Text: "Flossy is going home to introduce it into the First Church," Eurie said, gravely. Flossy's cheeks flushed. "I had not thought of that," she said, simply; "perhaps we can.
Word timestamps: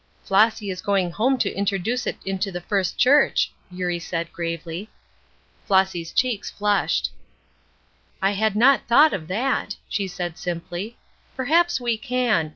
"Flossy 0.23 0.71
is 0.71 0.81
going 0.81 1.11
home 1.11 1.37
to 1.37 1.53
introduce 1.53 2.07
it 2.07 2.17
into 2.25 2.51
the 2.51 2.59
First 2.59 2.97
Church," 2.97 3.51
Eurie 3.69 3.99
said, 3.99 4.33
gravely. 4.33 4.89
Flossy's 5.67 6.11
cheeks 6.11 6.49
flushed. 6.49 7.11
"I 8.19 8.31
had 8.31 8.55
not 8.55 8.87
thought 8.87 9.13
of 9.13 9.27
that," 9.27 9.75
she 9.87 10.07
said, 10.07 10.39
simply; 10.39 10.97
"perhaps 11.35 11.79
we 11.79 11.99
can. 11.99 12.49